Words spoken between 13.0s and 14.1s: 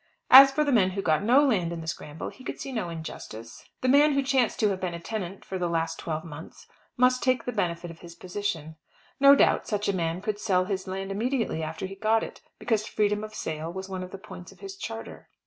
of Sale was one of